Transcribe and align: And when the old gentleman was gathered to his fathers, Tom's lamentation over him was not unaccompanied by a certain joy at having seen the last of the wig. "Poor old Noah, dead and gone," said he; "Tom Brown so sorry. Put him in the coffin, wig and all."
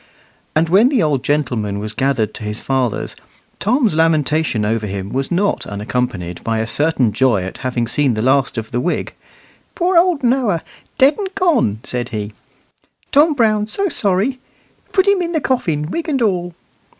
And 0.55 0.67
when 0.67 0.89
the 0.89 1.03
old 1.03 1.23
gentleman 1.23 1.77
was 1.77 1.93
gathered 1.93 2.33
to 2.33 2.43
his 2.43 2.59
fathers, 2.59 3.15
Tom's 3.59 3.93
lamentation 3.93 4.65
over 4.65 4.87
him 4.87 5.11
was 5.13 5.29
not 5.29 5.67
unaccompanied 5.67 6.43
by 6.43 6.57
a 6.57 6.65
certain 6.65 7.13
joy 7.13 7.43
at 7.43 7.59
having 7.59 7.85
seen 7.85 8.15
the 8.15 8.23
last 8.23 8.57
of 8.57 8.71
the 8.71 8.79
wig. 8.79 9.13
"Poor 9.75 9.99
old 9.99 10.23
Noah, 10.23 10.63
dead 10.97 11.19
and 11.19 11.29
gone," 11.35 11.81
said 11.83 12.09
he; 12.09 12.33
"Tom 13.11 13.35
Brown 13.35 13.67
so 13.67 13.89
sorry. 13.89 14.39
Put 14.91 15.07
him 15.07 15.21
in 15.21 15.33
the 15.33 15.39
coffin, 15.39 15.91
wig 15.91 16.09
and 16.09 16.23
all." 16.23 16.55